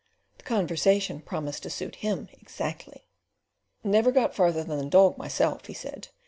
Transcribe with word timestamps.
The 0.39 0.43
conversation 0.43 1.21
promised 1.21 1.61
to 1.61 1.69
suit 1.69 1.97
him 1.97 2.27
exactly. 2.41 3.05
"Never 3.83 4.11
got 4.11 4.33
farther 4.33 4.63
than 4.63 4.79
the 4.79 4.85
dog 4.85 5.15
myself," 5.19 5.67
he 5.67 5.75
said. 5.75 6.07